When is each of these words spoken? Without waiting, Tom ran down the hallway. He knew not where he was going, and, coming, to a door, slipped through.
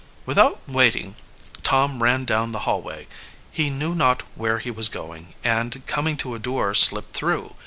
Without 0.25 0.59
waiting, 0.67 1.15
Tom 1.61 2.01
ran 2.01 2.25
down 2.25 2.53
the 2.53 2.61
hallway. 2.65 3.05
He 3.51 3.69
knew 3.69 3.93
not 3.93 4.23
where 4.33 4.57
he 4.57 4.71
was 4.71 4.89
going, 4.89 5.35
and, 5.43 5.85
coming, 5.85 6.17
to 6.17 6.33
a 6.33 6.39
door, 6.39 6.73
slipped 6.73 7.15
through. 7.15 7.53